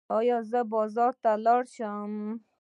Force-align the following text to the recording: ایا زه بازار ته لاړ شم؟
ایا 0.17 0.37
زه 0.51 0.59
بازار 0.73 1.13
ته 1.23 1.31
لاړ 1.45 1.61
شم؟ 1.75 2.13